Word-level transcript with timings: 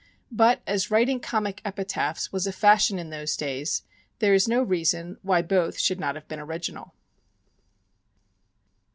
But, 0.31 0.63
as 0.65 0.89
writing 0.89 1.19
comic 1.19 1.61
epitaphs 1.63 2.31
was 2.33 2.47
a 2.47 2.51
fashion 2.51 2.97
in 2.97 3.11
those 3.11 3.37
days, 3.37 3.83
there 4.17 4.33
is 4.33 4.47
no 4.47 4.63
reason 4.63 5.17
why 5.21 5.43
both 5.43 5.77
should 5.77 5.99
not 5.99 6.15
have 6.15 6.27
been 6.27 6.39
original. 6.39 6.95